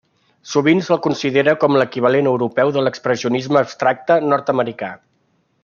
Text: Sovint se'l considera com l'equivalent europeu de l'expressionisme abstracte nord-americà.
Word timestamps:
Sovint 0.51 0.79
se'l 0.85 0.99
considera 1.07 1.53
com 1.63 1.77
l'equivalent 1.81 2.29
europeu 2.31 2.73
de 2.79 2.85
l'expressionisme 2.87 3.63
abstracte 3.63 4.19
nord-americà. 4.33 4.93